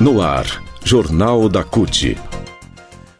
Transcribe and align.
No 0.00 0.22
ar, 0.22 0.46
Jornal 0.84 1.48
da 1.48 1.64
CUT. 1.64 2.37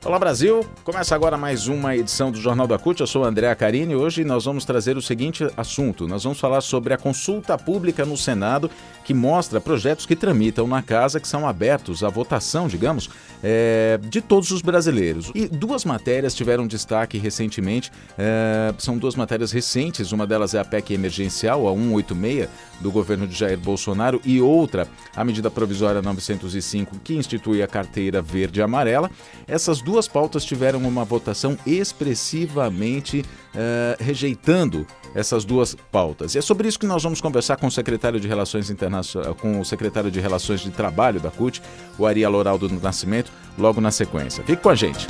Olá 0.05 0.17
Brasil, 0.17 0.65
começa 0.85 1.13
agora 1.13 1.37
mais 1.37 1.67
uma 1.67 1.97
edição 1.97 2.31
do 2.31 2.41
Jornal 2.41 2.69
da 2.69 2.79
CUT. 2.79 3.01
Eu 3.01 3.07
sou 3.07 3.25
André 3.25 3.53
Carini 3.57 3.95
e 3.95 3.97
hoje 3.97 4.23
nós 4.23 4.45
vamos 4.45 4.65
trazer 4.65 4.97
o 4.97 5.03
seguinte 5.03 5.45
assunto: 5.57 6.07
nós 6.07 6.23
vamos 6.23 6.39
falar 6.39 6.61
sobre 6.61 6.95
a 6.95 6.97
consulta 6.97 7.59
pública 7.59 8.07
no 8.07 8.17
Senado 8.17 8.71
que 9.05 9.13
mostra 9.13 9.61
projetos 9.61 10.07
que 10.07 10.15
tramitam 10.15 10.69
na 10.69 10.83
casa 10.83 11.19
que 11.19 11.27
são 11.27 11.49
abertos 11.49 12.05
à 12.05 12.09
votação, 12.09 12.69
digamos, 12.69 13.11
é, 13.43 13.99
de 14.03 14.21
todos 14.21 14.53
os 14.53 14.63
brasileiros. 14.63 15.33
E 15.35 15.49
duas 15.49 15.85
matérias 15.85 16.33
tiveram 16.33 16.67
destaque 16.67 17.19
recentemente, 17.19 17.91
é, 18.17 18.73
são 18.79 18.97
duas 18.99 19.17
matérias 19.17 19.51
recentes, 19.51 20.13
uma 20.13 20.27
delas 20.27 20.55
é 20.55 20.61
a 20.61 20.65
PEC 20.65 20.93
emergencial, 20.93 21.67
a 21.67 21.73
186 21.73 22.49
do 22.81 22.93
governo 22.93 23.27
de 23.27 23.35
Jair 23.35 23.59
Bolsonaro, 23.59 24.21
e 24.25 24.41
outra, 24.41 24.87
a 25.17 25.25
medida 25.25 25.51
provisória 25.51 26.01
905 26.01 27.01
que 27.01 27.15
institui 27.15 27.63
a 27.63 27.67
carteira 27.67 28.23
verde 28.23 28.61
e 28.61 28.63
amarela. 28.63 29.11
Essas 29.49 29.81
duas 29.89 30.07
pautas 30.07 30.45
tiveram 30.45 30.81
uma 30.81 31.03
votação 31.03 31.57
expressivamente 31.67 33.21
uh, 33.21 33.97
rejeitando 33.99 34.87
essas 35.15 35.47
duas 35.47 35.75
pautas. 35.91 36.35
E 36.35 36.39
é 36.39 36.43
sobre 36.43 36.69
isso 36.69 36.79
que 36.79 36.87
nós 36.87 37.03
vamos 37.03 37.23
conversar 37.23 37.57
com 37.57 37.67
o 37.67 37.71
secretário 37.71 38.21
de 38.21 38.29
Relações 38.29 38.69
Internacionais, 38.69 39.35
com 39.41 39.59
o 39.59 39.65
secretário 39.65 40.11
de 40.11 40.21
Relações 40.21 40.61
de 40.61 40.71
Trabalho 40.71 41.19
da 41.19 41.31
CUT, 41.31 41.63
o 41.99 42.05
Ari 42.05 42.27
Loraldo 42.27 42.69
do 42.69 42.79
Nascimento, 42.79 43.33
logo 43.57 43.81
na 43.81 43.91
sequência. 43.91 44.45
Fique 44.45 44.63
com 44.63 44.69
a 44.69 44.75
gente. 44.75 45.07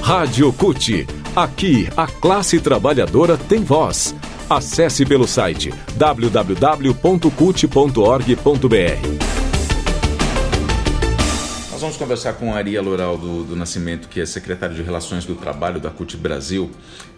Rádio 0.00 0.52
CUT. 0.52 1.04
Aqui, 1.34 1.88
a 1.96 2.06
classe 2.06 2.60
trabalhadora 2.60 3.36
tem 3.36 3.64
voz. 3.64 4.14
Acesse 4.48 5.04
pelo 5.04 5.26
site 5.26 5.74
www.cut.org.br 5.96 6.94
vamos 11.84 11.98
conversar 11.98 12.32
com 12.32 12.50
a 12.50 12.56
Aria 12.56 12.80
Loral 12.80 13.18
do, 13.18 13.44
do 13.44 13.54
Nascimento, 13.54 14.08
que 14.08 14.18
é 14.18 14.24
secretária 14.24 14.74
de 14.74 14.80
Relações 14.82 15.26
do 15.26 15.34
Trabalho 15.34 15.78
da 15.78 15.90
CUT 15.90 16.16
Brasil, 16.16 16.70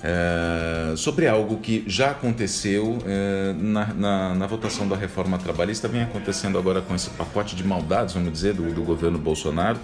é, 0.03 0.93
sobre 0.97 1.29
algo 1.29 1.59
que 1.59 1.85
já 1.87 2.11
aconteceu 2.11 2.99
é, 3.07 3.55
na, 3.57 3.95
na, 3.95 4.35
na, 4.35 4.47
votação 4.49 4.89
da 4.89 4.97
reforma 4.97 5.39
trabalhista, 5.39 5.87
vem 5.87 6.03
acontecendo 6.03 6.59
agora 6.59 6.83
com 6.83 6.97
esse 6.97 7.11
pacote 7.11 7.55
de 7.55 7.63
maldades, 7.63 8.15
vamos 8.15 8.33
dizer, 8.33 8.55
do, 8.55 8.75
do 8.75 8.83
governo 8.83 9.21
Bolsonaro. 9.21 9.79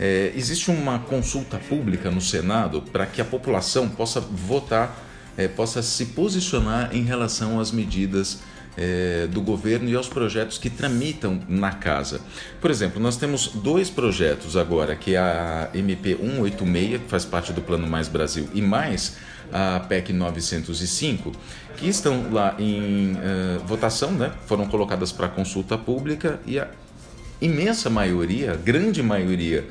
É, 0.00 0.32
existe 0.34 0.68
uma 0.68 0.98
consulta 0.98 1.56
pública 1.56 2.10
no 2.10 2.20
Senado 2.20 2.82
para 2.82 3.06
que 3.06 3.20
a 3.20 3.24
população 3.24 3.88
possa 3.88 4.18
votar, 4.18 5.00
possa 5.54 5.80
se 5.80 6.06
posicionar 6.06 6.90
em 6.92 7.04
relação 7.04 7.60
às 7.60 7.70
medidas 7.70 8.40
é, 8.78 9.26
do 9.26 9.40
governo 9.40 9.88
e 9.88 9.96
aos 9.96 10.08
projetos 10.08 10.56
que 10.56 10.70
tramitam 10.70 11.40
na 11.48 11.72
casa. 11.72 12.20
Por 12.60 12.70
exemplo, 12.70 13.00
nós 13.02 13.16
temos 13.16 13.48
dois 13.48 13.90
projetos 13.90 14.56
agora, 14.56 14.94
que 14.94 15.16
é 15.16 15.18
a 15.18 15.68
MP 15.74 16.16
186, 16.16 17.02
que 17.02 17.08
faz 17.08 17.24
parte 17.24 17.52
do 17.52 17.60
Plano 17.60 17.86
Mais 17.86 18.08
Brasil, 18.08 18.48
e 18.54 18.62
mais 18.62 19.16
a 19.52 19.80
PEC 19.80 20.12
905, 20.12 21.32
que 21.76 21.88
estão 21.88 22.30
lá 22.30 22.54
em 22.58 23.14
uh, 23.14 23.66
votação, 23.66 24.12
né? 24.12 24.32
foram 24.46 24.66
colocadas 24.66 25.10
para 25.10 25.28
consulta 25.28 25.76
pública 25.76 26.38
e 26.46 26.58
a 26.58 26.68
imensa 27.40 27.88
maioria, 27.90 28.54
grande 28.54 29.02
maioria 29.02 29.64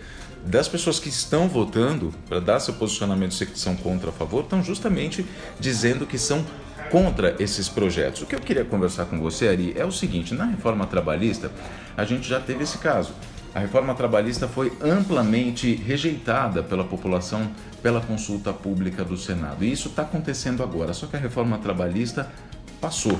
das 0.45 0.67
pessoas 0.67 0.99
que 0.99 1.09
estão 1.09 1.47
votando 1.47 2.13
para 2.27 2.39
dar 2.39 2.59
seu 2.59 2.73
posicionamento 2.73 3.33
se 3.33 3.47
são 3.55 3.75
contra 3.75 4.09
a 4.09 4.13
favor, 4.13 4.43
estão 4.43 4.63
justamente 4.63 5.25
dizendo 5.59 6.05
que 6.05 6.17
são 6.17 6.45
contra 6.89 7.35
esses 7.39 7.67
projetos. 7.67 8.21
O 8.21 8.25
que 8.25 8.35
eu 8.35 8.39
queria 8.39 8.63
conversar 8.63 9.05
com 9.05 9.19
você, 9.19 9.47
Ari, 9.47 9.73
é 9.77 9.85
o 9.85 9.91
seguinte: 9.91 10.33
na 10.33 10.45
reforma 10.45 10.85
trabalhista, 10.85 11.51
a 11.95 12.05
gente 12.05 12.27
já 12.27 12.39
teve 12.39 12.63
esse 12.63 12.77
caso. 12.77 13.13
A 13.53 13.59
reforma 13.59 13.95
trabalhista 13.95 14.47
foi 14.47 14.71
amplamente 14.81 15.73
rejeitada 15.73 16.61
pela 16.61 16.83
população 16.83 17.49
pela 17.81 18.01
consulta 18.01 18.53
pública 18.53 19.03
do 19.03 19.17
Senado. 19.17 19.63
E 19.63 19.71
isso 19.71 19.89
está 19.89 20.03
acontecendo 20.03 20.61
agora, 20.61 20.93
só 20.93 21.07
que 21.07 21.15
a 21.15 21.19
reforma 21.19 21.57
trabalhista 21.57 22.29
passou. 22.79 23.19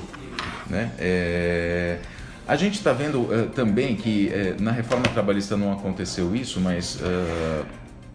Né? 0.68 0.92
É... 0.98 1.98
A 2.48 2.56
gente 2.56 2.76
está 2.76 2.94
vendo 2.94 3.20
uh, 3.20 3.50
também 3.54 3.94
que 3.94 4.30
uh, 4.32 4.62
na 4.62 4.72
reforma 4.72 5.04
trabalhista 5.04 5.54
não 5.54 5.70
aconteceu 5.70 6.34
isso, 6.34 6.58
mas 6.58 6.98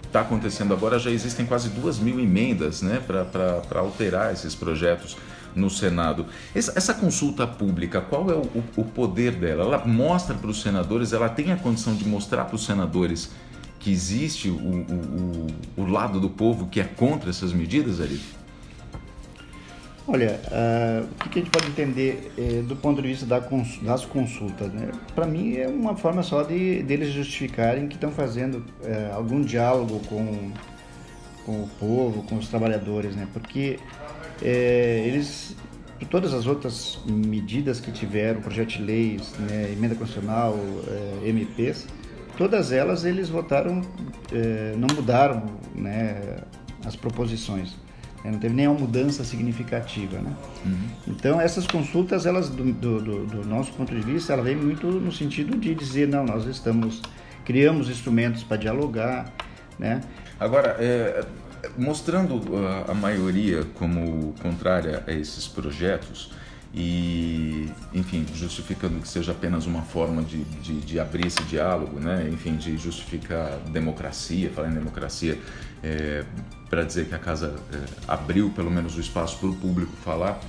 está 0.03 0.21
uh, 0.21 0.23
acontecendo 0.23 0.73
agora. 0.73 0.97
Já 0.97 1.11
existem 1.11 1.45
quase 1.45 1.69
duas 1.69 1.99
mil 1.99 2.19
emendas 2.19 2.81
né, 2.81 2.99
para 3.05 3.79
alterar 3.79 4.33
esses 4.33 4.55
projetos 4.55 5.15
no 5.55 5.69
Senado. 5.69 6.25
Essa, 6.55 6.73
essa 6.75 6.95
consulta 6.95 7.45
pública, 7.45 8.01
qual 8.01 8.31
é 8.31 8.33
o, 8.33 8.63
o 8.75 8.83
poder 8.83 9.33
dela? 9.33 9.65
Ela 9.65 9.85
mostra 9.85 10.33
para 10.33 10.49
os 10.49 10.63
senadores, 10.63 11.13
ela 11.13 11.29
tem 11.29 11.51
a 11.51 11.55
condição 11.55 11.93
de 11.93 12.03
mostrar 12.07 12.45
para 12.45 12.55
os 12.55 12.65
senadores 12.65 13.29
que 13.79 13.91
existe 13.91 14.49
o, 14.49 14.55
o, 14.55 15.47
o, 15.77 15.85
lado 15.85 16.19
do 16.19 16.29
povo 16.29 16.67
que 16.71 16.79
é 16.79 16.85
contra 16.85 17.29
essas 17.29 17.53
medidas, 17.53 18.01
Ari? 18.01 18.19
Olha, 20.05 20.37
uh, 20.47 21.07
o 21.25 21.29
que 21.29 21.39
a 21.39 21.41
gente 21.41 21.49
pode 21.49 21.67
entender 21.67 22.29
eh, 22.37 22.61
do 22.61 22.75
ponto 22.75 23.01
de 23.01 23.07
vista 23.07 23.25
da 23.25 23.39
cons 23.39 23.79
das 23.81 24.03
consultas? 24.03 24.69
Né? 24.73 24.91
Para 25.15 25.25
mim 25.25 25.55
é 25.55 25.65
uma 25.65 25.95
forma 25.95 26.21
só 26.21 26.43
de 26.43 26.83
deles 26.83 27.13
justificarem 27.13 27.87
que 27.87 27.95
estão 27.95 28.11
fazendo 28.11 28.65
eh, 28.83 29.09
algum 29.15 29.41
diálogo 29.41 30.01
com, 30.09 30.51
com 31.45 31.63
o 31.63 31.69
povo, 31.79 32.23
com 32.23 32.35
os 32.35 32.49
trabalhadores, 32.49 33.15
né? 33.15 33.29
porque 33.31 33.79
é, 34.41 35.05
eles, 35.07 35.55
por 35.97 36.07
todas 36.09 36.33
as 36.33 36.45
outras 36.47 36.99
medidas 37.07 37.79
que 37.79 37.89
tiveram, 37.89 38.41
projeto 38.41 38.71
de 38.71 38.81
leis, 38.81 39.33
né, 39.39 39.71
emenda 39.71 39.95
constitucional, 39.95 40.59
é, 41.23 41.29
MPs, 41.29 41.87
todas 42.37 42.73
elas 42.73 43.05
eles 43.05 43.29
votaram, 43.29 43.81
é, 44.33 44.75
não 44.77 44.93
mudaram 44.93 45.45
né, 45.73 46.41
as 46.85 46.97
proposições. 46.97 47.75
Né, 48.23 48.31
não 48.31 48.39
teve 48.39 48.53
nenhuma 48.53 48.79
mudança 48.79 49.23
significativa, 49.23 50.17
né? 50.19 50.33
Uhum. 50.65 50.89
Então 51.07 51.41
essas 51.41 51.67
consultas, 51.67 52.25
elas 52.25 52.49
do, 52.49 52.71
do, 52.71 53.25
do, 53.25 53.45
nosso 53.45 53.73
ponto 53.73 53.93
de 53.93 54.01
vista, 54.01 54.33
ela 54.33 54.43
vem 54.43 54.55
muito 54.55 54.87
no 54.87 55.11
sentido 55.11 55.57
de 55.57 55.75
dizer 55.75 56.07
não, 56.07 56.25
nós 56.25 56.45
estamos 56.45 57.01
criamos 57.43 57.89
instrumentos 57.89 58.43
para 58.43 58.57
dialogar, 58.57 59.31
né? 59.77 60.01
Agora, 60.39 60.77
é, 60.79 61.25
mostrando 61.77 62.41
a, 62.57 62.91
a 62.91 62.93
maioria 62.93 63.65
como 63.75 64.33
contrária 64.41 65.03
a 65.05 65.11
esses 65.11 65.47
projetos 65.47 66.31
e, 66.73 67.69
enfim, 67.93 68.25
justificando 68.33 68.99
que 68.99 69.07
seja 69.07 69.31
apenas 69.31 69.67
uma 69.67 69.83
forma 69.83 70.23
de, 70.23 70.43
de, 70.43 70.79
de, 70.79 70.99
abrir 70.99 71.27
esse 71.27 71.43
diálogo, 71.43 71.99
né? 71.99 72.27
enfim, 72.31 72.55
de 72.55 72.75
justificar 72.77 73.59
democracia, 73.71 74.49
falar 74.49 74.69
em 74.69 74.73
democracia, 74.73 75.37
é, 75.83 76.23
para 76.69 76.83
dizer 76.83 77.05
que 77.05 77.13
a 77.13 77.19
casa 77.19 77.55
é, 77.71 77.77
abriu 78.07 78.49
pelo 78.49 78.71
menos 78.71 78.95
o 78.95 78.99
espaço 78.99 79.37
para 79.37 79.49
o 79.49 79.55
público 79.55 79.91
falar, 80.03 80.39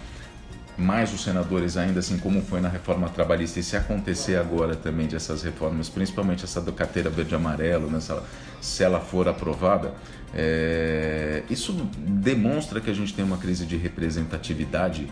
mais 0.77 1.13
os 1.13 1.23
senadores 1.23 1.77
ainda 1.77 2.01
assim 2.01 2.19
como 2.19 2.43
foi 2.43 2.61
na 2.61 2.69
reforma 2.69 3.09
trabalhista 3.09 3.61
e 3.61 3.63
se 3.63 3.77
acontecer 3.77 4.37
agora 4.37 4.75
também 4.75 5.07
dessas 5.07 5.43
reformas, 5.43 5.89
principalmente 5.89 6.45
essa 6.45 6.61
do 6.61 6.73
carteira 6.73 7.11
verde 7.11 7.35
amarelo, 7.35 7.91
né, 7.91 8.01
se, 8.01 8.11
ela, 8.11 8.25
se 8.61 8.83
ela 8.83 9.01
for 9.01 9.29
aprovada, 9.29 9.93
é, 10.35 11.43
isso 11.49 11.73
demonstra 11.97 12.81
que 12.81 12.91
a 12.91 12.95
gente 12.95 13.15
tem 13.15 13.25
uma 13.25 13.37
crise 13.37 13.67
de 13.67 13.77
representatividade 13.77 15.09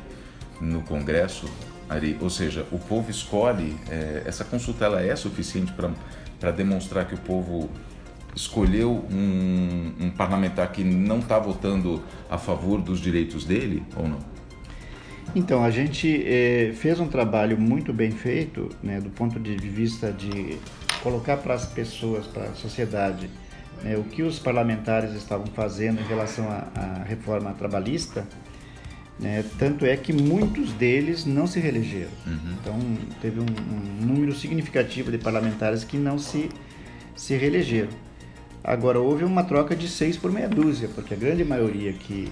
no 0.60 0.82
Congresso, 0.82 1.46
Ari, 1.88 2.16
ou 2.20 2.30
seja, 2.30 2.66
o 2.72 2.78
povo 2.78 3.10
escolhe, 3.10 3.76
é, 3.88 4.22
essa 4.24 4.44
consulta 4.44 4.84
ela 4.84 5.02
é 5.02 5.14
suficiente 5.14 5.72
para 6.40 6.50
demonstrar 6.50 7.06
que 7.06 7.14
o 7.14 7.18
povo 7.18 7.70
escolheu 8.34 9.04
um 9.10 9.61
parlamentar 10.12 10.70
que 10.70 10.84
não 10.84 11.18
está 11.18 11.38
votando 11.38 12.02
a 12.30 12.38
favor 12.38 12.80
dos 12.80 13.00
direitos 13.00 13.44
dele 13.44 13.82
ou 13.96 14.08
não? 14.08 14.19
Então, 15.34 15.64
a 15.64 15.70
gente 15.70 16.22
é, 16.26 16.72
fez 16.75 17.00
um 17.00 17.08
trabalho 17.08 17.58
muito 17.58 17.92
bem 17.92 18.10
feito, 18.10 18.69
né, 18.82 19.00
do 19.00 19.08
ponto 19.08 19.40
de 19.40 19.56
vista 19.56 20.12
de 20.12 20.58
colocar 21.02 21.38
para 21.38 21.54
as 21.54 21.64
pessoas, 21.64 22.26
para 22.26 22.44
a 22.44 22.54
sociedade, 22.54 23.31
né, 23.82 23.96
o 23.96 24.04
que 24.04 24.22
os 24.22 24.38
parlamentares 24.38 25.14
estavam 25.14 25.46
fazendo 25.46 26.00
em 26.00 26.04
relação 26.04 26.48
à, 26.50 26.69
à 26.75 27.02
reforma 27.04 27.52
trabalhista. 27.54 28.26
Né, 29.19 29.44
tanto 29.58 29.87
é 29.87 29.96
que 29.96 30.12
muitos 30.12 30.72
deles 30.72 31.25
não 31.25 31.46
se 31.46 31.60
reelegeram. 31.60 32.10
Uhum. 32.26 32.54
Então, 32.60 32.78
teve 33.20 33.40
um, 33.40 33.44
um, 33.44 34.06
número 34.06 34.34
significativo 34.34 35.10
de 35.10 35.19
parlamentares 35.19 35.84
que 35.84 35.96
não 35.96 36.19
se, 36.19 36.48
se 37.14 37.37
reelegeram. 37.37 37.90
Agora, 38.64 39.00
houve 39.00 39.25
uma 39.25 39.43
troca 39.43 39.75
de 39.75 39.88
seis 39.88 40.17
por 40.17 40.31
meia 40.31 40.49
dúzia, 40.49 40.88
porque 40.94 41.14
a 41.14 41.17
grande 41.17 41.44
maioria 41.44 41.93
que 41.93 42.31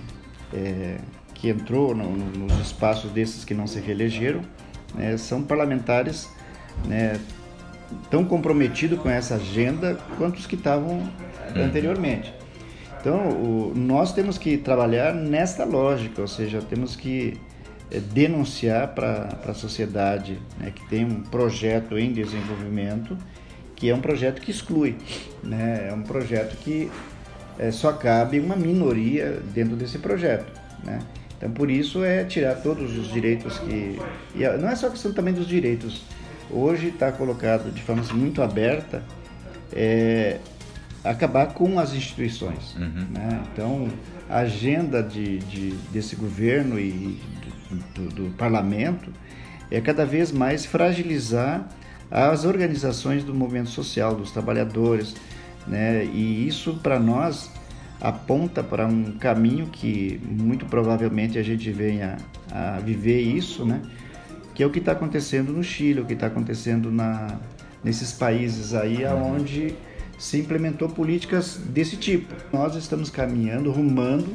é, 0.52 0.98
que 1.40 1.48
entrou 1.48 1.94
no, 1.94 2.10
no, 2.10 2.46
nos 2.46 2.60
espaços 2.60 3.10
desses 3.12 3.44
que 3.44 3.54
não 3.54 3.66
se 3.66 3.80
reelegeram, 3.80 4.42
né, 4.94 5.16
são 5.16 5.42
parlamentares 5.42 6.28
né, 6.86 7.18
tão 8.10 8.24
comprometidos 8.24 8.98
com 8.98 9.08
essa 9.08 9.36
agenda 9.36 9.98
quanto 10.18 10.38
os 10.38 10.46
que 10.46 10.54
estavam 10.54 10.98
uhum. 10.98 11.64
anteriormente. 11.64 12.32
Então, 13.00 13.28
o, 13.28 13.72
nós 13.74 14.12
temos 14.12 14.36
que 14.36 14.58
trabalhar 14.58 15.14
nesta 15.14 15.64
lógica, 15.64 16.20
ou 16.20 16.28
seja, 16.28 16.60
temos 16.60 16.94
que 16.94 17.38
é, 17.90 17.98
denunciar 17.98 18.88
para 18.88 19.38
a 19.46 19.54
sociedade 19.54 20.38
né, 20.58 20.70
que 20.74 20.86
tem 20.88 21.06
um 21.06 21.22
projeto 21.22 21.98
em 21.98 22.12
desenvolvimento 22.12 23.16
que 23.80 23.88
é 23.88 23.94
um 23.94 24.00
projeto 24.00 24.42
que 24.42 24.50
exclui, 24.50 24.94
né? 25.42 25.88
é 25.88 25.94
um 25.94 26.02
projeto 26.02 26.54
que 26.58 26.90
é, 27.58 27.70
só 27.70 27.92
cabe 27.92 28.38
uma 28.38 28.54
minoria 28.54 29.40
dentro 29.54 29.74
desse 29.74 29.98
projeto. 29.98 30.52
Né? 30.84 30.98
Então, 31.36 31.50
por 31.50 31.70
isso 31.70 32.04
é 32.04 32.22
tirar 32.24 32.56
todos 32.56 32.96
os 32.98 33.10
direitos 33.10 33.58
que. 33.58 33.98
E 34.34 34.46
não 34.58 34.68
é 34.68 34.76
só 34.76 34.90
questão 34.90 35.14
também 35.14 35.32
dos 35.32 35.48
direitos. 35.48 36.02
Hoje 36.50 36.88
está 36.88 37.10
colocado 37.10 37.72
de 37.72 37.80
forma 37.80 38.02
assim, 38.02 38.12
muito 38.12 38.42
aberta 38.42 39.02
é, 39.72 40.38
acabar 41.02 41.54
com 41.54 41.78
as 41.78 41.94
instituições. 41.94 42.74
Uhum. 42.74 43.06
Né? 43.10 43.42
Então, 43.50 43.88
a 44.28 44.40
agenda 44.40 45.02
de, 45.02 45.38
de, 45.38 45.70
desse 45.90 46.16
governo 46.16 46.78
e 46.78 47.18
do, 47.94 48.08
do, 48.08 48.14
do 48.14 48.36
parlamento 48.36 49.10
é 49.70 49.80
cada 49.80 50.04
vez 50.04 50.30
mais 50.30 50.66
fragilizar 50.66 51.66
as 52.10 52.44
organizações 52.44 53.22
do 53.22 53.34
movimento 53.34 53.70
social, 53.70 54.14
dos 54.14 54.30
trabalhadores, 54.30 55.14
né? 55.66 56.04
E 56.04 56.46
isso 56.46 56.74
para 56.82 56.98
nós 56.98 57.50
aponta 58.00 58.62
para 58.62 58.86
um 58.86 59.12
caminho 59.12 59.66
que 59.66 60.20
muito 60.24 60.64
provavelmente 60.66 61.38
a 61.38 61.42
gente 61.42 61.70
venha 61.70 62.16
a 62.50 62.80
viver 62.80 63.20
isso, 63.20 63.64
né? 63.64 63.82
Que 64.54 64.62
é 64.62 64.66
o 64.66 64.70
que 64.70 64.78
está 64.78 64.92
acontecendo 64.92 65.52
no 65.52 65.62
Chile, 65.62 66.00
o 66.00 66.04
que 66.04 66.14
está 66.14 66.26
acontecendo 66.26 66.90
na, 66.90 67.38
nesses 67.84 68.12
países 68.12 68.74
aí 68.74 69.04
aonde 69.04 69.74
se 70.18 70.38
implementou 70.38 70.88
políticas 70.88 71.56
desse 71.56 71.96
tipo. 71.96 72.34
Nós 72.52 72.74
estamos 72.74 73.08
caminhando, 73.08 73.70
rumando 73.70 74.30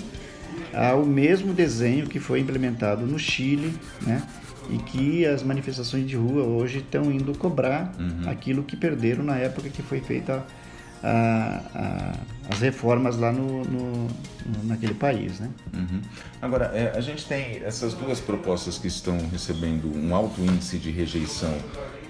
ao 0.73 1.05
mesmo 1.05 1.53
desenho 1.53 2.07
que 2.07 2.19
foi 2.19 2.39
implementado 2.39 3.05
no 3.05 3.19
Chile, 3.19 3.73
né? 4.01 4.21
E 4.69 4.77
que 4.77 5.25
as 5.25 5.43
manifestações 5.43 6.07
de 6.07 6.15
rua 6.15 6.43
hoje 6.43 6.79
estão 6.79 7.11
indo 7.11 7.37
cobrar 7.37 7.93
uhum. 7.99 8.29
aquilo 8.29 8.63
que 8.63 8.75
perderam 8.75 9.23
na 9.23 9.37
época 9.37 9.69
que 9.69 9.81
foi 9.81 9.99
feita 9.99 10.45
a, 11.03 11.61
a, 11.75 12.13
as 12.49 12.59
reformas 12.59 13.17
lá 13.17 13.31
no, 13.31 13.63
no, 13.63 14.07
naquele 14.63 14.93
país. 14.93 15.39
Né? 15.39 15.49
Uhum. 15.73 16.01
Agora, 16.41 16.71
é, 16.73 16.93
a 16.95 17.01
gente 17.01 17.25
tem 17.25 17.61
essas 17.63 17.93
duas 17.93 18.19
propostas 18.19 18.77
que 18.77 18.87
estão 18.87 19.17
recebendo 19.31 19.91
um 19.95 20.15
alto 20.15 20.41
índice 20.41 20.77
de 20.77 20.89
rejeição 20.89 21.55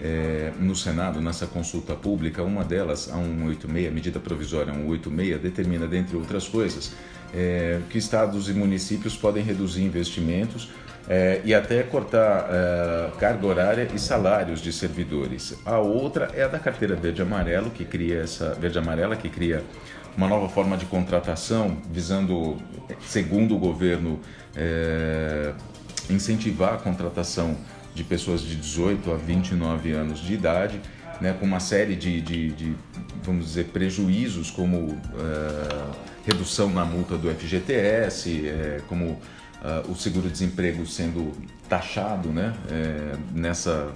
é, 0.01 0.53
no 0.59 0.75
Senado, 0.75 1.19
nessa 1.21 1.45
consulta 1.45 1.93
pública. 1.93 2.43
Uma 2.43 2.63
delas, 2.63 3.09
a 3.09 3.15
186, 3.15 3.87
a 3.87 3.91
medida 3.91 4.19
provisória 4.19 4.73
186, 4.73 5.41
determina, 5.41 5.87
dentre 5.87 6.15
outras 6.15 6.47
coisas, 6.47 6.93
é, 7.33 7.79
que 7.89 7.97
estados 7.97 8.49
e 8.49 8.53
municípios 8.53 9.15
podem 9.15 9.43
reduzir 9.43 9.83
investimentos 9.83 10.69
é, 11.07 11.41
e 11.43 11.53
até 11.53 11.83
cortar 11.83 12.47
é, 12.49 13.11
carga 13.19 13.45
horária 13.45 13.87
e 13.93 13.99
salários 13.99 14.61
de 14.61 14.73
servidores. 14.73 15.55
A 15.65 15.77
outra 15.77 16.31
é 16.33 16.43
a 16.43 16.47
da 16.47 16.59
carteira 16.59 16.95
verde 16.95 17.21
amarelo 17.21 17.69
que 17.69 17.85
cria 17.85 18.21
essa 18.21 18.53
verde 18.55 18.77
amarela 18.77 19.15
que 19.15 19.29
cria 19.29 19.63
uma 20.17 20.27
nova 20.27 20.47
forma 20.47 20.77
de 20.77 20.85
contratação 20.85 21.77
visando, 21.91 22.57
segundo 23.01 23.55
o 23.55 23.59
governo, 23.59 24.19
é, 24.55 25.53
incentivar 26.09 26.75
a 26.75 26.77
contratação 26.77 27.57
de 27.93 28.03
pessoas 28.03 28.41
de 28.41 28.55
18 28.55 29.11
a 29.11 29.15
29 29.15 29.91
anos 29.91 30.19
de 30.19 30.33
idade, 30.33 30.81
né, 31.21 31.35
com 31.39 31.45
uma 31.45 31.59
série 31.59 31.95
de, 31.95 32.21
de, 32.21 32.51
de 32.51 32.75
vamos 33.23 33.45
dizer, 33.45 33.65
prejuízos 33.65 34.51
como 34.51 34.99
é, 35.17 35.91
redução 36.25 36.69
na 36.69 36.85
multa 36.85 37.17
do 37.17 37.29
FGTS, 37.29 38.47
é, 38.47 38.81
como 38.87 39.05
uh, 39.05 39.91
o 39.91 39.95
seguro-desemprego 39.95 40.85
sendo 40.85 41.31
taxado 41.69 42.29
né, 42.29 42.53
nessa, 43.33 43.91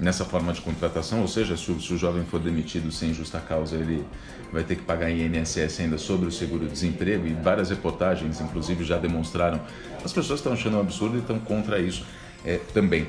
nessa 0.00 0.24
forma 0.24 0.52
de 0.52 0.60
contratação, 0.60 1.20
ou 1.20 1.28
seja, 1.28 1.56
se 1.56 1.70
o, 1.70 1.80
se 1.80 1.92
o, 1.92 1.98
jovem 1.98 2.24
for 2.24 2.40
demitido 2.40 2.90
sem 2.90 3.12
justa 3.12 3.38
causa, 3.40 3.76
ele 3.76 4.04
vai 4.52 4.64
ter 4.64 4.76
que 4.76 4.82
pagar 4.82 5.10
INSS 5.10 5.80
ainda 5.80 5.98
sobre 5.98 6.26
o 6.26 6.32
seguro-desemprego, 6.32 7.26
e 7.26 7.34
várias 7.34 7.70
reportagens, 7.70 8.40
inclusive, 8.40 8.84
já 8.84 8.96
demonstraram. 8.96 9.60
As 10.04 10.12
pessoas 10.12 10.40
estão 10.40 10.52
achando 10.52 10.76
um 10.76 10.80
absurdo 10.80 11.16
e 11.16 11.20
estão 11.20 11.38
contra 11.38 11.78
isso. 11.78 12.04
É, 12.44 12.58
também. 12.72 13.02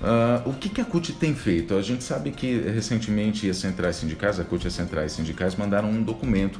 Uh, 0.00 0.48
o 0.48 0.54
que, 0.54 0.68
que, 0.68 0.80
a 0.80 0.84
CUT 0.84 1.12
tem 1.14 1.34
feito? 1.34 1.74
A 1.74 1.82
gente 1.82 2.02
sabe 2.02 2.30
que 2.30 2.58
recentemente 2.58 3.48
as 3.48 3.58
centrais 3.58 3.96
sindicais, 3.96 4.40
a 4.40 4.44
CUT 4.44 4.64
e 4.64 4.68
as 4.68 4.72
centrais 4.72 5.12
sindicais 5.12 5.54
mandaram 5.56 5.90
um 5.90 6.02
documento 6.02 6.58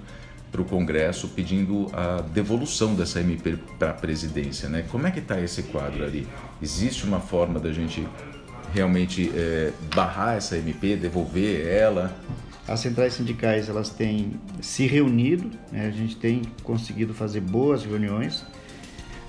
para 0.51 0.61
o 0.61 0.65
Congresso 0.65 1.29
pedindo 1.29 1.89
a 1.93 2.23
devolução 2.23 2.95
dessa 2.95 3.21
MP 3.21 3.59
para 3.79 3.91
a 3.91 3.95
presidência. 3.95 4.69
Né? 4.69 4.85
Como 4.91 5.07
é 5.07 5.11
que 5.11 5.21
está 5.21 5.41
esse 5.41 5.63
quadro 5.65 6.05
ali? 6.05 6.27
Existe 6.61 7.05
uma 7.05 7.21
forma 7.21 7.61
da 7.61 7.73
gente 7.73 8.07
realmente 8.73 9.31
é, 9.35 9.73
barrar 9.95 10.37
essa 10.37 10.57
MP, 10.57 10.97
devolver 10.97 11.67
ela? 11.67 12.15
As 12.67 12.81
centrais 12.81 13.15
sindicais 13.15 13.69
elas 13.69 13.89
têm 13.89 14.33
se 14.61 14.87
reunido, 14.87 15.51
né? 15.73 15.87
a 15.87 15.91
gente 15.91 16.17
tem 16.17 16.43
conseguido 16.63 17.15
fazer 17.15 17.41
boas 17.41 17.85
reuniões 17.85 18.45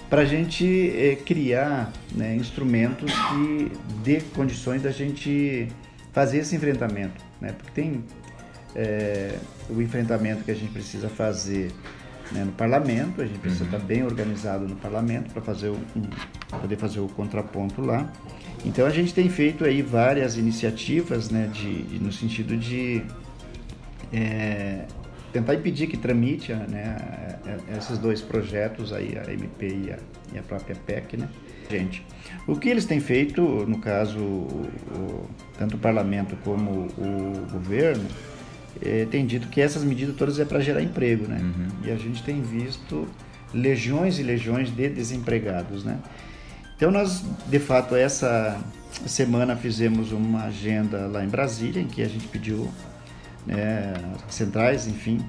para 0.09 0.21
a 0.21 0.25
gente 0.25 0.65
é, 0.95 1.15
criar 1.15 1.91
né, 2.11 2.35
instrumentos 2.35 3.11
que 3.11 3.71
dê 4.03 4.21
condições 4.33 4.81
da 4.81 4.91
gente 4.91 5.67
fazer 6.11 6.39
esse 6.39 6.55
enfrentamento, 6.55 7.23
né? 7.39 7.53
porque 7.53 7.71
tem 7.71 8.03
é, 8.75 9.37
o 9.69 9.81
enfrentamento 9.81 10.43
que 10.43 10.51
a 10.51 10.55
gente 10.55 10.71
precisa 10.71 11.07
fazer 11.07 11.71
né, 12.31 12.43
no 12.43 12.51
parlamento, 12.51 13.21
a 13.21 13.25
gente 13.25 13.39
precisa 13.39 13.65
uhum. 13.65 13.71
estar 13.71 13.85
bem 13.85 14.03
organizado 14.03 14.67
no 14.67 14.75
parlamento 14.75 15.31
para 15.31 15.41
fazer 15.41 15.69
um, 15.69 15.79
poder 16.59 16.77
fazer 16.77 16.99
o 16.99 17.07
contraponto 17.07 17.81
lá. 17.81 18.11
Então 18.65 18.85
a 18.85 18.89
gente 18.89 19.13
tem 19.13 19.29
feito 19.29 19.63
aí 19.63 19.81
várias 19.81 20.37
iniciativas 20.37 21.29
né, 21.29 21.49
de, 21.53 21.83
de 21.83 21.99
no 21.99 22.11
sentido 22.11 22.57
de 22.57 23.03
é, 24.11 24.85
tentar 25.31 25.55
impedir 25.55 25.87
que 25.87 25.97
tramite 25.97 26.53
né, 26.53 26.97
esses 27.77 27.97
dois 27.97 28.21
projetos 28.21 28.91
aí, 28.91 29.17
a 29.17 29.31
MP 29.31 29.67
e 29.67 29.91
a, 29.91 29.97
e 30.33 30.39
a 30.39 30.41
própria 30.41 30.75
PEC, 30.75 31.17
né? 31.17 31.27
Gente, 31.69 32.03
o 32.47 32.55
que 32.55 32.67
eles 32.67 32.85
têm 32.85 32.99
feito, 32.99 33.41
no 33.41 33.79
caso, 33.79 34.17
o, 34.17 34.69
o, 34.95 35.29
tanto 35.57 35.75
o 35.75 35.79
parlamento 35.79 36.35
como 36.43 36.87
o 36.97 37.47
governo, 37.51 38.05
é, 38.81 39.05
tem 39.05 39.25
dito 39.25 39.47
que 39.49 39.61
essas 39.61 39.83
medidas 39.83 40.15
todas 40.15 40.39
é 40.39 40.45
para 40.45 40.59
gerar 40.59 40.81
emprego, 40.81 41.27
né? 41.27 41.39
Uhum. 41.41 41.67
E 41.85 41.91
a 41.91 41.95
gente 41.95 42.23
tem 42.23 42.41
visto 42.41 43.07
legiões 43.53 44.19
e 44.19 44.23
legiões 44.23 44.73
de 44.75 44.89
desempregados, 44.89 45.83
né? 45.83 45.99
Então 46.75 46.91
nós, 46.91 47.23
de 47.47 47.59
fato, 47.59 47.95
essa 47.95 48.57
semana 49.05 49.55
fizemos 49.55 50.11
uma 50.11 50.45
agenda 50.45 51.07
lá 51.07 51.23
em 51.23 51.27
Brasília, 51.27 51.81
em 51.81 51.87
que 51.87 52.01
a 52.01 52.07
gente 52.07 52.27
pediu 52.27 52.69
né, 53.49 53.93
centrais, 54.29 54.87
enfim, 54.87 55.19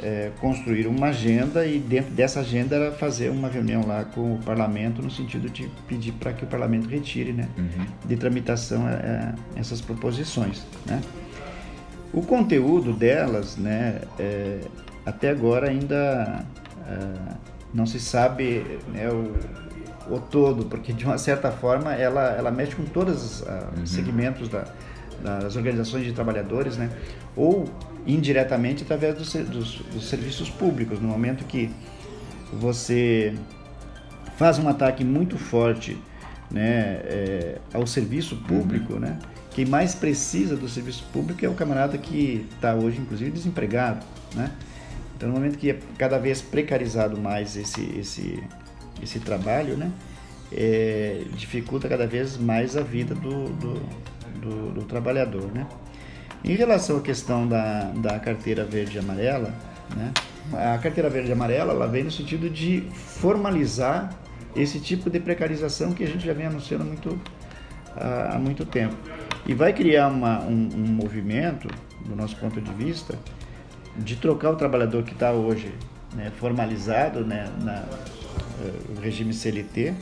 é, 0.00 0.30
construir 0.40 0.86
uma 0.86 1.08
agenda 1.08 1.64
e 1.64 1.78
dentro 1.78 2.10
dessa 2.12 2.40
agenda 2.40 2.74
era 2.76 2.92
fazer 2.92 3.30
uma 3.30 3.48
reunião 3.48 3.86
lá 3.86 4.04
com 4.04 4.34
o 4.34 4.38
parlamento 4.38 5.00
no 5.00 5.10
sentido 5.10 5.48
de 5.48 5.70
pedir 5.86 6.12
para 6.12 6.32
que 6.32 6.44
o 6.44 6.46
parlamento 6.46 6.88
retire, 6.88 7.32
né, 7.32 7.48
uhum. 7.56 7.86
de 8.04 8.16
tramitação 8.16 8.88
é, 8.88 9.34
essas 9.54 9.80
proposições, 9.80 10.62
né? 10.86 11.00
O 12.12 12.20
conteúdo 12.20 12.92
delas, 12.92 13.56
né, 13.56 14.02
é, 14.18 14.60
até 15.06 15.30
agora 15.30 15.70
ainda 15.70 16.44
é, 16.86 17.34
não 17.72 17.86
se 17.86 17.98
sabe 17.98 18.80
né, 18.92 19.08
o, 19.08 19.32
o, 20.14 20.20
todo, 20.20 20.66
porque 20.66 20.92
de 20.92 21.06
uma 21.06 21.16
certa 21.16 21.50
forma 21.50 21.94
ela, 21.94 22.32
ela 22.32 22.50
mexe 22.50 22.74
com 22.74 22.84
todos 22.84 23.24
os 23.24 23.40
uh, 23.40 23.44
uhum. 23.78 23.86
segmentos 23.86 24.48
da, 24.48 24.66
das 25.22 25.56
organizações 25.56 26.04
de 26.04 26.12
trabalhadores, 26.12 26.76
né, 26.76 26.90
ou 27.36 27.68
indiretamente 28.06 28.82
através 28.82 29.14
dos, 29.14 29.32
dos, 29.32 29.74
dos 29.92 30.08
serviços 30.08 30.50
públicos. 30.50 31.00
No 31.00 31.08
momento 31.08 31.44
que 31.44 31.70
você 32.52 33.34
faz 34.36 34.58
um 34.58 34.68
ataque 34.68 35.04
muito 35.04 35.38
forte 35.38 35.96
né, 36.50 37.00
é, 37.04 37.58
ao 37.72 37.86
serviço 37.86 38.36
público, 38.36 38.94
uhum. 38.94 39.00
né, 39.00 39.18
quem 39.54 39.66
mais 39.66 39.94
precisa 39.94 40.56
do 40.56 40.68
serviço 40.68 41.04
público 41.12 41.44
é 41.44 41.48
o 41.48 41.54
camarada 41.54 41.98
que 41.98 42.46
está 42.54 42.74
hoje, 42.74 42.98
inclusive, 42.98 43.30
desempregado, 43.30 44.04
né? 44.34 44.50
Então, 45.14 45.28
no 45.28 45.34
momento 45.34 45.58
que 45.58 45.70
é 45.70 45.78
cada 45.98 46.18
vez 46.18 46.40
precarizado 46.40 47.18
mais 47.18 47.54
esse, 47.56 47.82
esse, 47.98 48.42
esse 49.02 49.20
trabalho, 49.20 49.76
né? 49.76 49.92
É, 50.50 51.22
dificulta 51.36 51.88
cada 51.88 52.06
vez 52.06 52.36
mais 52.36 52.76
a 52.76 52.82
vida 52.82 53.14
do, 53.14 53.48
do, 53.50 53.74
do, 54.42 54.72
do, 54.72 54.84
trabalhador, 54.84 55.50
né? 55.52 55.66
Em 56.44 56.54
relação 56.54 56.96
à 56.96 57.00
questão 57.00 57.46
da, 57.46 57.84
da 57.92 58.18
carteira 58.18 58.64
verde 58.64 58.96
e 58.96 59.00
amarela, 59.00 59.54
né? 59.96 60.12
A 60.52 60.78
carteira 60.78 61.08
verde 61.08 61.30
e 61.30 61.32
amarela, 61.32 61.72
ela 61.72 61.86
vem 61.86 62.02
no 62.02 62.10
sentido 62.10 62.50
de 62.50 62.82
formalizar 62.92 64.10
esse 64.54 64.80
tipo 64.80 65.08
de 65.08 65.20
precarização 65.20 65.92
que 65.92 66.02
a 66.02 66.06
gente 66.06 66.26
já 66.26 66.32
vem 66.32 66.46
anunciando 66.46 66.84
muito, 66.84 67.18
há, 67.96 68.34
há 68.34 68.38
muito 68.38 68.66
tempo. 68.66 68.96
E 69.46 69.54
vai 69.54 69.72
criar 69.72 70.08
uma, 70.08 70.40
um, 70.40 70.68
um 70.74 70.86
movimento, 70.86 71.68
do 72.04 72.16
nosso 72.16 72.36
ponto 72.36 72.60
de 72.60 72.72
vista, 72.72 73.16
de 73.96 74.16
trocar 74.16 74.50
o 74.50 74.56
trabalhador 74.56 75.04
que 75.04 75.12
está 75.12 75.32
hoje 75.32 75.72
né, 76.14 76.30
formalizado 76.38 77.24
né, 77.24 77.48
na, 77.62 77.84
no 78.90 78.98
eh, 78.98 79.02
regime 79.02 79.32
CLT 79.32 79.94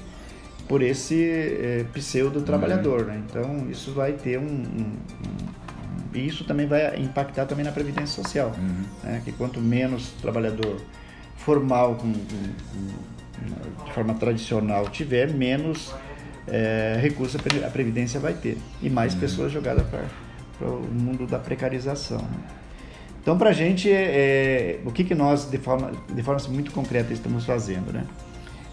por 0.71 0.83
esse 0.83 1.29
é, 1.29 1.85
pseudo 1.93 2.43
trabalhador, 2.43 3.05
né? 3.05 3.21
Então 3.29 3.69
isso 3.69 3.93
vai 3.93 4.13
ter 4.13 4.39
um, 4.39 4.45
um, 4.45 4.97
um, 5.27 6.17
isso 6.17 6.45
também 6.45 6.65
vai 6.65 6.97
impactar 6.97 7.45
também 7.45 7.65
na 7.65 7.73
previdência 7.73 8.23
social, 8.23 8.55
uhum. 8.57 8.85
né? 9.03 9.21
Que 9.25 9.33
quanto 9.33 9.61
menos 9.61 10.11
trabalhador 10.23 10.81
formal 11.39 11.97
com, 11.97 12.13
com, 12.13 13.85
de 13.85 13.93
forma 13.93 14.15
tradicional 14.15 14.89
tiver, 14.89 15.35
menos 15.35 15.93
é, 16.47 16.97
recurso 17.03 17.37
a 17.67 17.71
previdência 17.71 18.21
vai 18.21 18.35
ter 18.35 18.57
e 18.81 18.89
mais 18.89 19.13
uhum. 19.15 19.21
pessoas 19.21 19.51
jogadas 19.51 19.85
para 19.89 20.69
o 20.69 20.87
mundo 20.87 21.27
da 21.27 21.41
precarização. 21.41 22.19
Né? 22.19 22.39
Então, 23.21 23.37
para 23.37 23.51
a 23.51 23.53
gente, 23.53 23.91
é, 23.91 23.97
é, 24.05 24.81
o 24.85 24.93
que, 24.93 25.03
que 25.03 25.17
nós, 25.17 25.51
de 25.51 25.59
forma, 25.59 25.91
de 26.09 26.23
forma 26.23 26.41
muito 26.49 26.71
concreta, 26.71 27.13
estamos 27.13 27.45
fazendo? 27.45 27.93
Né? 27.93 28.05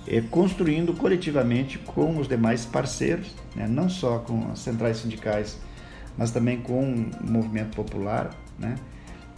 É, 0.07 0.21
construindo 0.21 0.93
coletivamente 0.93 1.77
com 1.77 2.17
os 2.17 2.27
demais 2.27 2.65
parceiros, 2.65 3.35
né? 3.55 3.67
não 3.67 3.89
só 3.89 4.19
com 4.19 4.51
as 4.51 4.59
centrais 4.59 4.97
sindicais, 4.97 5.57
mas 6.17 6.31
também 6.31 6.61
com 6.61 6.81
o 6.81 7.29
movimento 7.29 7.75
popular, 7.75 8.33
né? 8.57 8.75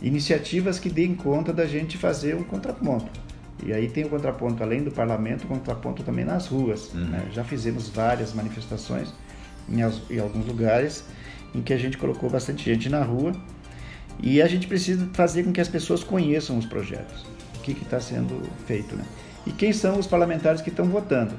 iniciativas 0.01 0.79
que 0.79 0.89
deem 0.89 1.15
conta 1.15 1.51
da 1.51 1.65
gente 1.65 1.97
fazer 1.97 2.35
um 2.35 2.43
contraponto. 2.43 3.19
E 3.65 3.73
aí 3.73 3.89
tem 3.89 4.05
o 4.05 4.09
contraponto 4.09 4.63
além 4.63 4.83
do 4.83 4.91
parlamento, 4.91 5.43
o 5.43 5.47
contraponto 5.47 6.03
também 6.03 6.23
nas 6.23 6.47
ruas. 6.47 6.93
Uhum. 6.93 7.05
Né? 7.05 7.27
Já 7.33 7.43
fizemos 7.43 7.89
várias 7.89 8.33
manifestações 8.33 9.13
em, 9.67 9.79
em 10.13 10.19
alguns 10.19 10.45
lugares 10.45 11.03
em 11.53 11.61
que 11.61 11.73
a 11.73 11.77
gente 11.77 11.97
colocou 11.97 12.29
bastante 12.29 12.63
gente 12.63 12.89
na 12.89 13.03
rua 13.03 13.33
e 14.21 14.41
a 14.41 14.47
gente 14.47 14.67
precisa 14.67 15.09
fazer 15.13 15.43
com 15.43 15.51
que 15.51 15.61
as 15.61 15.67
pessoas 15.67 16.03
conheçam 16.03 16.57
os 16.57 16.65
projetos, 16.65 17.25
o 17.57 17.61
que 17.61 17.71
está 17.71 17.99
sendo 17.99 18.41
feito. 18.65 18.95
Né? 18.95 19.03
E 19.49 19.51
quem 19.51 19.73
são 19.73 19.97
os 19.97 20.05
parlamentares 20.05 20.61
que 20.61 20.69
estão 20.69 20.85
votando. 20.85 21.33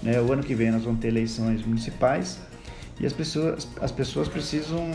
Né? 0.00 0.20
O 0.20 0.32
ano 0.32 0.44
que 0.44 0.54
vem 0.54 0.70
nós 0.70 0.84
vamos 0.84 1.00
ter 1.00 1.08
eleições 1.08 1.66
municipais 1.66 2.38
e 3.00 3.04
as 3.04 3.12
pessoas, 3.12 3.68
as 3.80 3.90
pessoas 3.90 4.28
precisam 4.28 4.92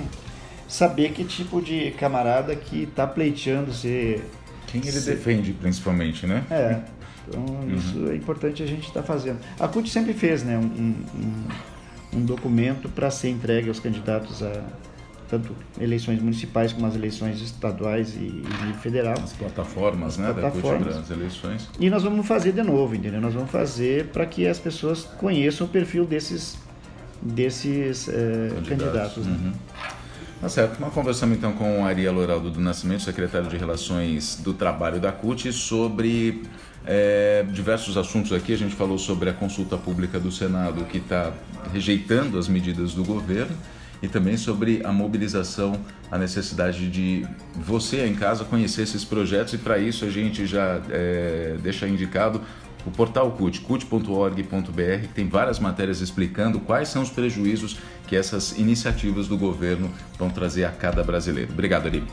saber 0.65 1.11
que 1.11 1.25
tipo 1.25 1.61
de 1.61 1.91
camarada 1.91 2.55
que 2.55 2.83
está 2.83 3.05
pleiteando 3.05 3.73
ser. 3.73 4.23
Quem 4.65 4.81
ele 4.81 4.91
ser... 4.93 5.15
defende, 5.15 5.51
principalmente, 5.51 6.25
né? 6.25 6.43
É. 6.49 6.79
Então, 7.27 7.45
uhum. 7.45 7.75
isso 7.75 8.09
é 8.09 8.15
importante 8.15 8.63
a 8.63 8.65
gente 8.65 8.87
estar 8.87 9.01
tá 9.01 9.05
fazendo. 9.05 9.39
A 9.59 9.67
CUT 9.67 9.89
sempre 9.89 10.13
fez 10.13 10.43
né, 10.43 10.57
um, 10.57 10.63
um, 10.63 12.17
um 12.19 12.25
documento 12.25 12.87
para 12.87 13.11
ser 13.11 13.29
entregue 13.29 13.67
aos 13.67 13.81
candidatos 13.81 14.41
a, 14.41 14.63
tanto 15.29 15.55
eleições 15.79 16.21
municipais 16.21 16.73
como 16.73 16.87
as 16.87 16.95
eleições 16.95 17.41
estaduais 17.41 18.15
e, 18.15 18.43
e 18.69 18.73
federal. 18.81 19.15
As 19.21 19.33
plataformas, 19.33 20.17
né, 20.17 20.33
plataformas. 20.33 20.95
das 20.95 21.11
eleições. 21.11 21.69
E 21.79 21.89
nós 21.89 22.03
vamos 22.03 22.25
fazer 22.25 22.53
de 22.53 22.63
novo, 22.63 22.95
entendeu? 22.95 23.19
Nós 23.19 23.33
vamos 23.33 23.51
fazer 23.51 24.05
para 24.07 24.25
que 24.25 24.47
as 24.47 24.59
pessoas 24.59 25.03
conheçam 25.03 25.67
o 25.67 25.69
perfil 25.69 26.05
desses 26.05 26.57
desses 27.21 28.07
é, 28.07 28.11
candidatos. 28.67 28.67
candidatos 28.67 29.25
né? 29.25 29.39
uhum. 29.43 29.53
Tá 30.39 30.49
certo. 30.49 30.79
Nós 30.79 30.93
conversamos 30.93 31.35
então 31.35 31.51
com 31.53 31.83
a 31.83 31.89
Aria 31.89 32.11
Loraldo 32.11 32.51
do 32.51 32.59
Nascimento, 32.59 33.01
secretário 33.01 33.47
de 33.47 33.57
Relações 33.57 34.39
do 34.43 34.53
Trabalho 34.53 34.99
da 34.99 35.11
CUT, 35.11 35.51
sobre 35.51 36.43
é, 36.85 37.43
diversos 37.51 37.97
assuntos 37.97 38.31
aqui. 38.31 38.53
A 38.53 38.57
gente 38.57 38.75
falou 38.75 38.99
sobre 38.99 39.31
a 39.31 39.33
consulta 39.33 39.77
pública 39.77 40.19
do 40.19 40.31
Senado 40.31 40.85
que 40.85 40.99
está 40.99 41.33
rejeitando 41.73 42.37
as 42.37 42.47
medidas 42.47 42.93
do 42.93 43.03
governo 43.03 43.57
e 44.01 44.07
também 44.07 44.37
sobre 44.37 44.81
a 44.85 44.91
mobilização, 44.91 45.79
a 46.11 46.17
necessidade 46.17 46.89
de 46.89 47.25
você 47.55 48.05
em 48.05 48.15
casa 48.15 48.43
conhecer 48.43 48.83
esses 48.83 49.03
projetos 49.03 49.53
e 49.53 49.57
para 49.57 49.77
isso 49.77 50.05
a 50.05 50.09
gente 50.09 50.45
já 50.45 50.81
é, 50.89 51.57
deixa 51.61 51.87
indicado 51.87 52.41
o 52.85 52.91
portal 52.91 53.31
CUT, 53.31 53.61
cut.org.br, 53.61 55.01
que 55.01 55.07
tem 55.13 55.27
várias 55.27 55.59
matérias 55.59 55.99
explicando 55.99 56.59
quais 56.59 56.87
são 56.87 57.01
os 57.01 57.09
prejuízos 57.09 57.77
que 58.07 58.15
essas 58.15 58.57
iniciativas 58.57 59.27
do 59.27 59.37
governo 59.37 59.91
vão 60.17 60.29
trazer 60.29 60.63
a 60.63 60.71
cada 60.71 61.03
brasileiro. 61.03 61.51
Obrigado, 61.51 61.87
Ari. 61.87 62.03